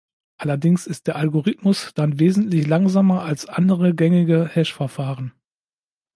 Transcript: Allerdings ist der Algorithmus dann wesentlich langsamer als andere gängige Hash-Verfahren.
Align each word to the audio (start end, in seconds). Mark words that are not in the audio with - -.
Allerdings 0.39 0.87
ist 0.87 1.05
der 1.05 1.15
Algorithmus 1.15 1.91
dann 1.93 2.17
wesentlich 2.17 2.65
langsamer 2.65 3.21
als 3.21 3.47
andere 3.47 3.93
gängige 3.93 4.47
Hash-Verfahren. 4.51 5.31